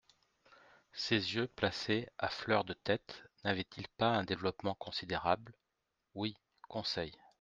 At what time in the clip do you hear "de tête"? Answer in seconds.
2.63-3.21